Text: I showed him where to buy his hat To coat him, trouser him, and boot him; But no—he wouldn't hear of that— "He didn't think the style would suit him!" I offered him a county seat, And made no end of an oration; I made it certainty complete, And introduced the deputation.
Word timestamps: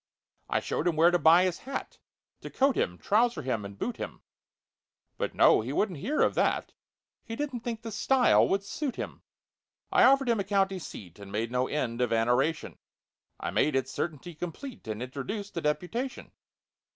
I 0.49 0.61
showed 0.61 0.87
him 0.87 0.95
where 0.95 1.11
to 1.11 1.19
buy 1.19 1.43
his 1.43 1.59
hat 1.59 1.99
To 2.39 2.49
coat 2.49 2.75
him, 2.75 2.97
trouser 2.97 3.43
him, 3.43 3.63
and 3.63 3.77
boot 3.77 3.97
him; 3.97 4.23
But 5.19 5.35
no—he 5.35 5.71
wouldn't 5.71 5.99
hear 5.99 6.21
of 6.21 6.33
that— 6.33 6.73
"He 7.23 7.35
didn't 7.35 7.59
think 7.59 7.83
the 7.83 7.91
style 7.91 8.47
would 8.47 8.63
suit 8.63 8.95
him!" 8.95 9.21
I 9.91 10.03
offered 10.03 10.27
him 10.27 10.39
a 10.39 10.43
county 10.43 10.79
seat, 10.79 11.19
And 11.19 11.31
made 11.31 11.51
no 11.51 11.67
end 11.67 12.01
of 12.01 12.11
an 12.11 12.27
oration; 12.29 12.79
I 13.39 13.51
made 13.51 13.75
it 13.75 13.87
certainty 13.87 14.33
complete, 14.33 14.87
And 14.87 15.03
introduced 15.03 15.53
the 15.53 15.61
deputation. 15.61 16.31